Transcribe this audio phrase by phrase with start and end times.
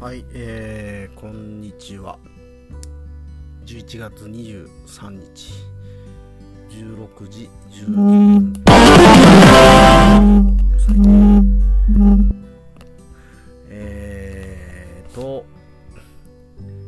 [0.00, 2.20] はい、えー、こんにちは。
[3.66, 5.54] 11月23日、
[6.70, 8.54] 16時12
[11.98, 12.32] 分。
[13.70, 15.44] えーと、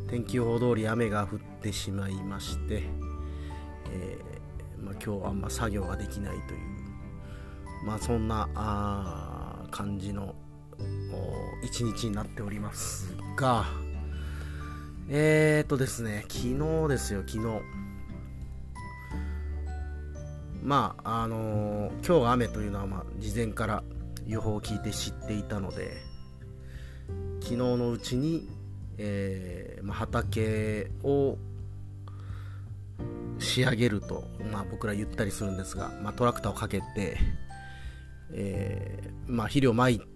[0.08, 2.84] 天気予報通り雨が降ってしまいまして、
[3.90, 6.60] えーまあ、今日はあんま作業ができないという、
[7.84, 10.36] まあそんなあ感じの
[11.62, 13.66] 一日になっておりますが、
[15.08, 17.60] えーとですね、昨日ですよ、昨日。
[20.62, 23.82] まあ、あのー今日雨というのは、まあ、事前から
[24.26, 25.96] 予報を聞いて知っていたので、
[27.40, 28.48] 昨日のうちに、
[28.98, 31.38] えーまあ、畑を
[33.38, 37.16] 仕上げると、まあ、僕ら言ったりするんですが、まあ、トラクターをかけて、
[38.32, 40.06] えーまあ、肥料まいて、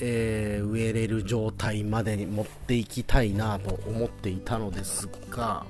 [0.00, 5.64] えー植えれる状態までに持っていきたいなと思っていたのですが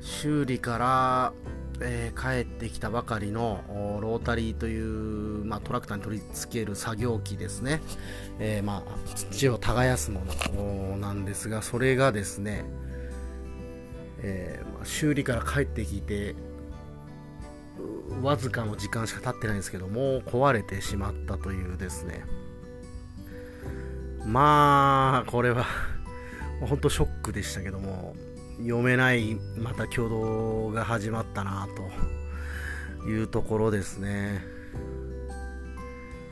[0.00, 1.32] 修理から、
[1.80, 3.62] えー帰ってきたばかりの
[4.02, 7.80] ロータリーという、まあ、トラクターに取り付ける作業機ですね、
[8.38, 10.20] えーまあ、土を耕すも
[10.54, 12.64] のなんですがそれがですね、
[14.22, 16.34] えーま修理から帰ってきて
[18.22, 22.24] わずかの時間しか経ってないんですけどもう壊れてしまったというですね。
[24.26, 25.64] まあこれは
[26.60, 28.14] 本当ショックでしたけども
[28.58, 31.66] 読めないまた挙動が始まったな
[33.02, 34.44] というところですね。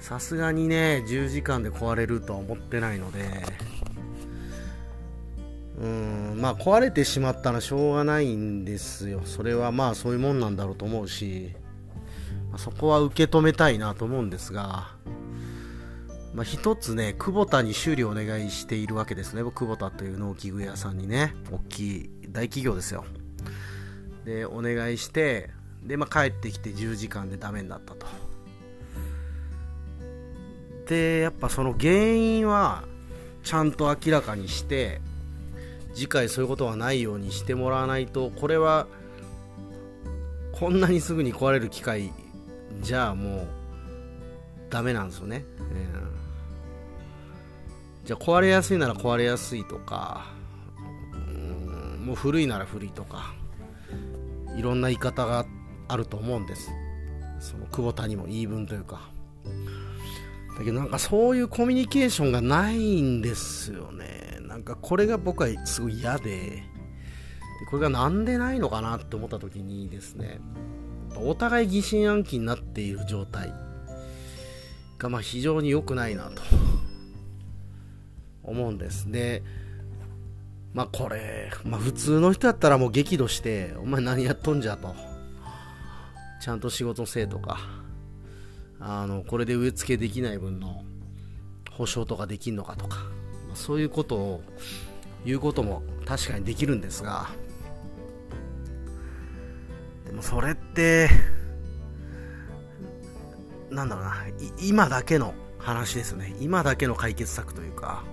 [0.00, 3.20] さすがにね10時間で壊れるとは思ってないので
[5.80, 6.17] うん。
[6.38, 11.54] まあ壊れてしまったらしょうがないんですよそれはまあそういうもんなんだろうと思うし
[12.56, 14.96] そこは受け止めたいなと思うんですが
[16.34, 19.42] まあ、一つね、久保田に修理をお願いしているわけですね。
[19.42, 23.04] 久保田という農機具屋さんにね、大きい大企業ですよ。
[24.24, 25.50] で、お願いして、
[25.82, 28.06] で、まあ、帰ってきて10時間でダメになったと。
[30.86, 32.84] で、やっぱその原因は、
[33.42, 35.00] ちゃんと明らかにして、
[35.94, 38.86] 次回そういうことはないようにしてもらわないと、これは、
[40.52, 42.12] こんなにすぐに壊れる機械
[42.82, 43.48] じゃあもう、
[44.70, 45.44] ダメなんですよね。
[45.58, 46.18] うん
[48.04, 50.24] じゃあ壊れやすいなら壊れやすいとか、
[51.12, 53.34] うんもう古いなら古いとか、
[54.56, 55.44] いろんな言い方が
[55.88, 56.70] あると思うんです。
[57.38, 59.10] その久保田にも言い分というか。
[60.58, 64.37] だけどなんかそういうコミュニケーションがないんですよね。
[64.58, 66.64] なんかこれが僕はすごい嫌で、
[67.70, 70.40] これがなんでないのかなって思った時にですね、
[71.14, 73.52] お互い疑心暗鬼になっている状態
[74.98, 76.42] がまあ非常に良くないなと
[78.42, 79.08] 思うんです。
[79.12, 79.44] で
[80.74, 84.92] まあこれ、まあ、普通の人だったらもう激怒してお前何やっとんじゃと。
[86.42, 87.60] ちゃんと仕事せえとか。
[88.80, 90.82] あのこれで植え付けできない分の
[91.70, 92.98] 保証とかできんのかとか、
[93.54, 94.42] そういうことを
[95.24, 97.28] 言うことも確かにできるんですが
[100.06, 101.08] でもそれって
[103.70, 104.14] なんだろうな
[104.60, 106.34] 今だけの話ですよね。
[106.40, 108.04] 今だけの解決策というか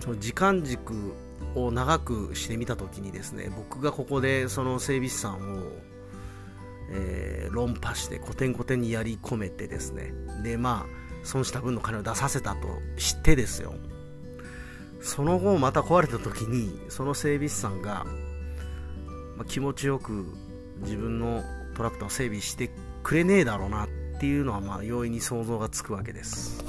[0.00, 1.14] その時間軸
[1.54, 5.62] を長くしてみたときにですね僕がここでその整備士さんを、
[6.90, 10.12] えー論破してコテンコテンにやり込めてですね。
[10.42, 13.74] でまあ損した分の金を出させたと知ってですよ。
[15.00, 18.04] その後また壊れた時にその整備士さんが、
[19.36, 20.26] まあ気持ちよく
[20.82, 21.42] 自分の
[21.76, 22.70] トラクターを整備して
[23.02, 23.88] くれねえだろうなっ
[24.20, 26.64] ていうのはまあ容易に想像がつくわけです。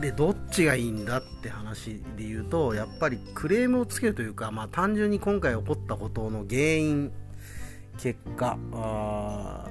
[0.00, 7.12] でどっちがいいんだって話で言うとやっぱりクレームをつけるというか、まあ、単純に今回起こったことの原因
[7.98, 9.68] 結果あ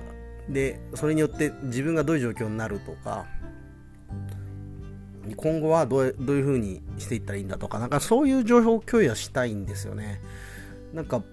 [0.50, 3.26] でそれによって自分がどういう状況になるとか
[5.36, 10.22] 今後はどうどういう風にしていったらいいんだとかなんかそういう情報共有はしたいんですよね。
[10.94, 11.24] なんか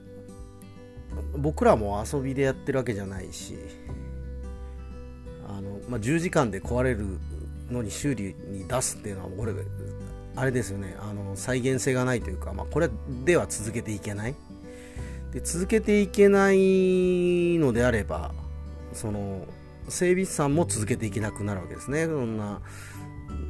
[1.37, 3.57] 僕らも遊びでやってるわけじゃないし
[5.49, 7.19] あの、まあ、10時間で壊れる
[7.71, 9.53] のに修理に出すっていうのはこれ
[10.35, 10.95] あれですよね。
[11.01, 12.91] あの再現性がないというか、まあ、これ
[13.25, 14.35] では続けていけない。
[15.33, 18.33] で続けていけないのであれば
[18.97, 19.47] その
[19.89, 22.07] 整備士さんも続けていけなくなるわけですね。
[22.07, 22.61] そんな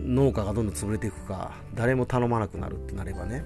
[0.00, 3.44] 農家がどんどん潰れていくか誰も頼まなくなるってなればね。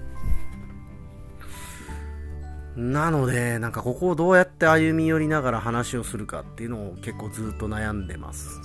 [2.75, 8.61] なのでなんかここをどうやって歩み寄りながら話をするかっていうのを結構ずっと悩んでます。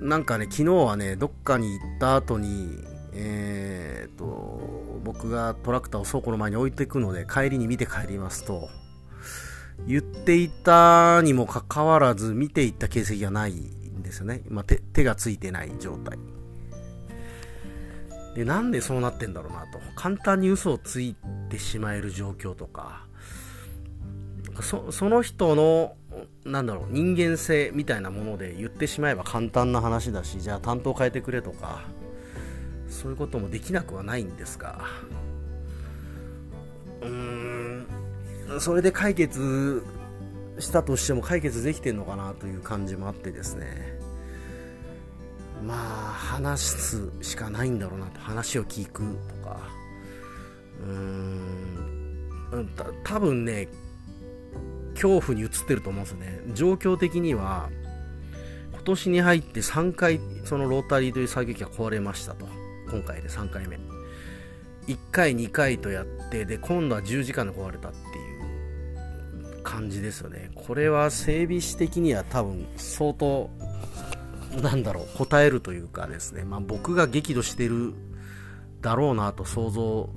[0.00, 2.84] なんかね昨日はねどっかに行った後に
[3.14, 8.68] えー、と僕がトラクターを倉庫の前に置いていくので帰りに見て帰りますと
[9.86, 16.18] 言っていたにもかかわらず見ていった形跡がないんですよね、まあ、手手がついてない状態。
[18.34, 19.78] でなんでそうなってんだろうなと。
[19.94, 21.14] 簡単に嘘をつい
[21.50, 23.06] てしまえる状況とか。
[24.60, 25.96] そその人の
[26.44, 31.82] なんだろう人間性みたいなもので言ってしまえば簡単な話だしじゃあ担当変えてくれとか
[32.88, 34.84] そういうこともできなくはないんですが。
[37.02, 37.33] うーん。
[38.60, 39.82] それで解決
[40.58, 43.98] したとしても解決できてんのかなという感じもあってですね。
[45.64, 45.78] まあ
[46.12, 48.20] 話すしかないんだろうなと。
[48.20, 49.60] 話を聞くとか。
[50.80, 52.68] うーん。
[52.76, 53.68] た多分ね
[54.94, 56.40] 恐怖に映ってると思うんですよね。
[56.54, 57.68] 状況的には
[58.72, 62.46] 今年に入って3回そのロータリーという作業機が壊れましたと。
[62.90, 63.78] 今回で3回目。
[64.86, 68.13] 1回2回とやってで今度は10時間で壊れたって
[69.74, 70.50] 感じですよね。
[70.54, 73.50] これは整備士的には多分相当
[74.62, 77.94] なんだろう答えるというかですね、まあ、僕が激怒してる
[78.80, 80.08] だろうなと想像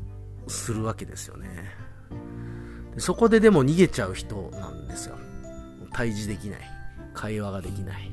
[0.47, 1.47] するわけですよね。
[2.99, 5.17] そこででも逃げちゃう人なんですよ。
[5.91, 6.59] 対峙できない。
[7.13, 8.11] 会話ができない。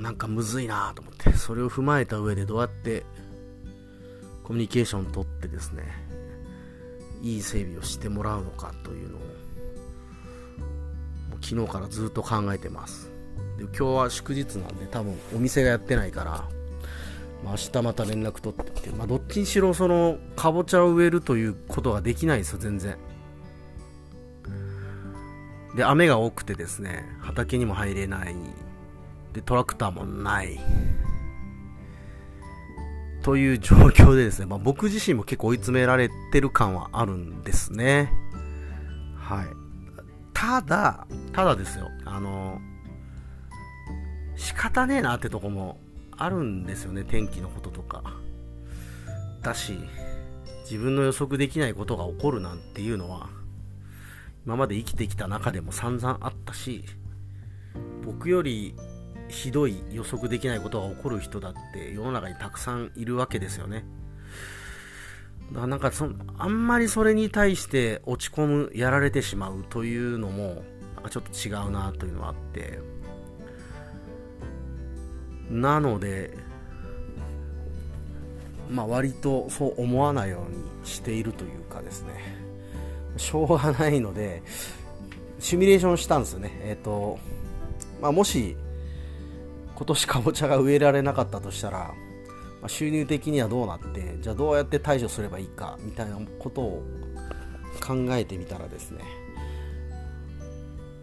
[0.00, 1.32] なんかむずいなと思って。
[1.32, 3.04] それを踏まえた上でどうやって
[4.44, 5.84] コミュニケーションをとってですね。
[7.22, 9.20] いい整備をしてもらうのかというのを
[11.40, 13.10] 昨日からずっと考えてます。
[13.58, 16.30] で今日は祝日なんで多分お店がやってないから、
[17.44, 22.96] まあ、明日また連絡取ってって、まあ、どっちにしろそのかぼちゃを植えるということができないですよ全然。
[25.76, 28.36] で雨が多くてですね畑にも入れない。
[29.32, 30.60] でトラクターもない。
[33.22, 38.12] という状況でですね、まあ、僕自身も結構追い詰められてる感はあるんですね。
[39.16, 39.46] はい。
[40.34, 42.60] ただただですよあの
[44.34, 45.78] 仕方ねえなってとこも
[46.16, 48.02] あるんですよね天気のこととか。
[49.40, 49.78] だし
[50.64, 53.28] 自分の予測できないことが起こるなんていうのは
[54.46, 56.84] 今まで生きてきた中でも散々あったし
[58.04, 58.74] 僕より
[59.32, 63.82] ひどい予測できないことが起こる人だって世の中にたくさんいるわけですよね。
[65.52, 70.62] だからなんかそあんまりそれに対して落ち込む、やられてしまうというのも
[70.96, 72.78] なんかちょっと違うなというのはあって、
[75.50, 76.36] なので、
[78.70, 82.12] まあ割とそう思わないようにしているというかですね、
[83.16, 84.42] しょうがないので、
[85.38, 86.50] シミュレーションしたんですよね。
[86.64, 87.18] えっ、ー、と、
[88.02, 88.56] まあもし
[89.74, 91.78] 今年かぼちゃが植えられなかったとしたら、
[92.60, 96.82] まあ、収入的にはどうなってじゃあどうやって対処すればいいかみたいなことを
[97.84, 99.02] 考えてみたらですね。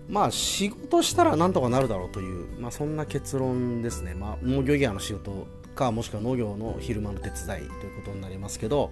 [0.08, 8.92] まあ仕事したらなんとかなるだろうという、まあ、そんな結論ですね、まあ、農業業の仕事かもしくは農業の昼間の手伝いということになりますけど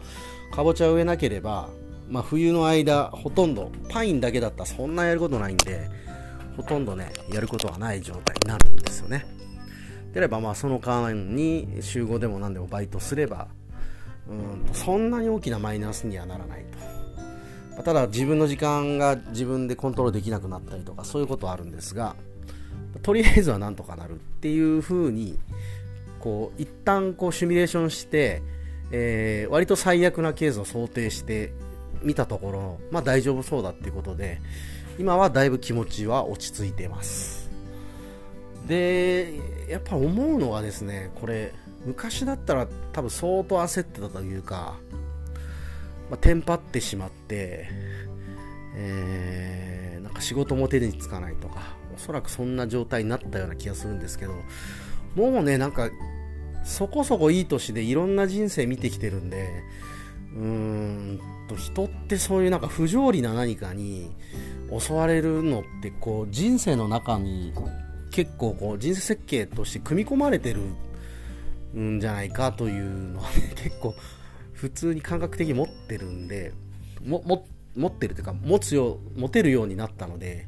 [0.52, 1.70] かぼちゃを植えなければ、
[2.08, 5.90] まあ、冬の間ほとんどパインだけだったらそんなやることないんで
[6.56, 9.26] ほとんどねやることがない状態になるんですよね。
[10.14, 13.48] であればまあその間に週5でも何でもバイトすれば
[14.30, 16.66] うんそんなに大きなマイナスにはならない
[17.78, 17.84] と。
[17.84, 22.16] ただ自分の時間が自分でコントロールできなくなったりとかそういうことはあるんですが
[23.04, 25.38] とりあえずはなんとかなるっていう風に
[26.20, 28.42] こう一旦こうシミュレーションして、
[28.92, 31.54] えー、割と最悪なケースを想定して
[32.02, 34.42] みたところ、まあ、大丈夫そうだっていうことで
[34.98, 37.47] 今はだいぶ気持ちは落ち着いてます。
[38.68, 41.54] でやっぱ思うのはですねこれ
[41.86, 44.76] 昔だったら多分相当焦ってたというか、
[46.10, 47.70] まあ、テンパってしまって、
[48.76, 51.62] えー、なんか仕事も手につかないとか
[51.96, 54.34] おそらくそんな状態になったような気がするんですけど
[55.16, 55.90] もうねなんか
[56.66, 59.48] そこそこいい年でいろんな人生見てきてるんで
[60.36, 64.12] うーんと人ってそういうなんか不条理な何かに
[64.78, 67.54] 襲われるのってこう人生の中に
[68.18, 70.62] 結構こう人生設計として組み込まれてる
[71.80, 73.94] んじゃないかというのは、ね、 結構
[74.54, 76.52] 普通に感覚的に持ってるんで
[77.06, 80.48] もも持ってるというか持つよ持てるようになったので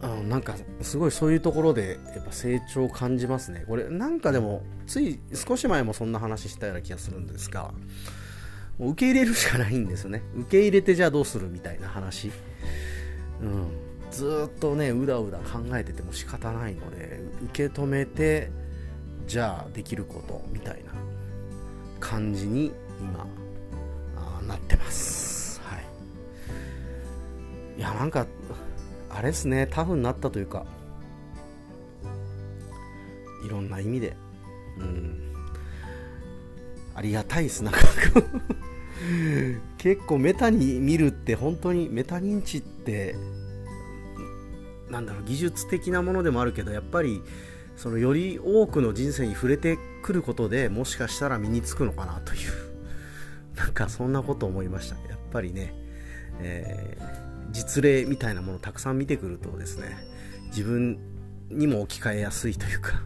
[0.00, 3.66] あのなんかすごいそういうところでやっぱ成長を感じますね。
[3.68, 7.74] これなんかでもつい少し前もそんな話したような気がするんですが
[8.78, 10.22] もう受け入れるしかないんですよね。
[10.38, 12.30] 受け入れてじゃあどうするみたいな話。
[13.42, 13.91] うん。
[14.12, 18.50] ずっとねうだうだ考えてても仕方ないので受け止めて
[19.26, 20.92] じゃあできることみたいな
[21.98, 23.26] 感じに今
[24.16, 25.60] あなってます。
[25.64, 25.84] はい。
[27.78, 28.26] いやなんか
[29.08, 29.66] あれですね。
[29.70, 30.66] タフになったというか
[33.44, 34.16] いろんな意味で。
[34.78, 35.32] うん。
[36.94, 37.80] ありがたいですなんか。
[39.78, 43.16] 結構メタに見るって本当にメタ認知って
[44.92, 47.22] なんだろう技術的なものでもあるけどやっぱり
[47.76, 52.50] そのより多くの人生に触れてくることでもしかしたら身につくのかなという
[53.56, 54.96] なんかそんなこと思いました。
[55.08, 55.74] やっぱりね、
[56.40, 59.96] えー、実例みたいなものをたくさん見てくるとですね
[60.48, 60.98] 自分
[61.48, 63.02] にも置き換えやすいというか、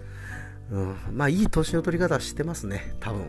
[0.72, 3.26] うん、まあいい年の取り方してますね多分。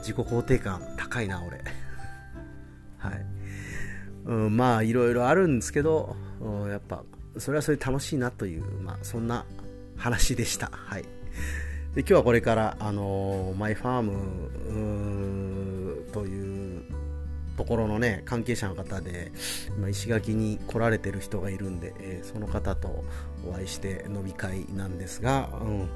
[0.00, 1.58] 自己肯定感高いな俺。
[2.98, 3.26] はい、
[4.28, 6.14] うん、まあいろいろあるんですけど
[6.68, 7.02] やっぱ
[7.38, 9.44] それはそれで楽しいなという、まあ、そんな
[9.96, 10.70] 話でした。
[10.72, 11.02] はい。
[11.94, 16.82] で今日はこれから、あのマイファームという
[17.56, 19.32] ところのね、関係者の方で、
[19.76, 23.04] 今石垣に来られてる人がいるんで、えー、その方と
[23.48, 25.88] お会いして飲み会なんですが、うん、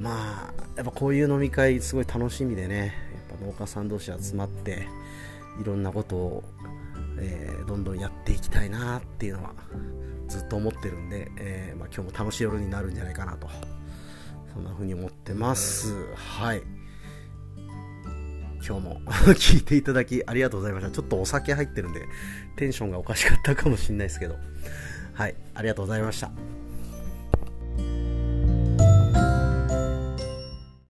[0.00, 2.94] まあ、やっぱこういう飲み会すごい楽しみでね、
[3.30, 4.88] やっぱ農家さん同士集まって、
[5.60, 6.44] いろんなことを、
[7.20, 9.54] えー、どんどんやっていきたいなっていうのは
[10.28, 13.48] ずっと思ってるんで、えー、まあ、今日も楽しい夜になるんじゃないかなと。
[14.52, 15.94] そんな風に思ってます。
[16.14, 16.62] はい。
[18.66, 19.00] 今日も
[19.38, 20.90] 聞いていただきありがとうございました。
[20.90, 22.02] ちょっとお酒入ってるんで
[22.56, 24.36] テンションがおかしかったかもしれないですけど。
[25.14, 25.34] はい。
[25.54, 26.30] ありがとうございました。